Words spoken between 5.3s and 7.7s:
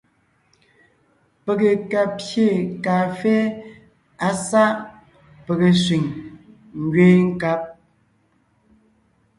pege sẅiŋ ngẅeen nkab.